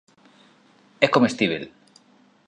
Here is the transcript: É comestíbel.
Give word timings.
É 1.05 1.07
comestíbel. 1.15 1.63